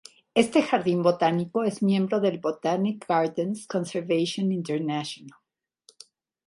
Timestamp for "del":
2.19-2.39